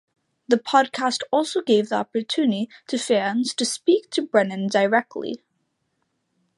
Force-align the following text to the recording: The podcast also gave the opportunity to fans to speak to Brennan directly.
The 0.47 0.57
podcast 0.57 1.19
also 1.31 1.61
gave 1.61 1.89
the 1.89 1.97
opportunity 1.97 2.71
to 2.87 2.97
fans 2.97 3.53
to 3.53 3.63
speak 3.65 4.09
to 4.13 4.23
Brennan 4.23 4.65
directly. 4.65 5.43